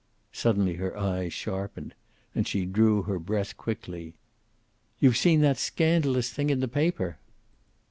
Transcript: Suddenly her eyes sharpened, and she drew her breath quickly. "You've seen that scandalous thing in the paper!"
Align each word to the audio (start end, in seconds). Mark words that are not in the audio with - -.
Suddenly 0.31 0.77
her 0.77 0.97
eyes 0.97 1.31
sharpened, 1.31 1.93
and 2.33 2.47
she 2.47 2.65
drew 2.65 3.03
her 3.03 3.19
breath 3.19 3.55
quickly. 3.55 4.15
"You've 4.97 5.15
seen 5.15 5.41
that 5.41 5.57
scandalous 5.59 6.31
thing 6.31 6.49
in 6.49 6.59
the 6.59 6.67
paper!" 6.67 7.19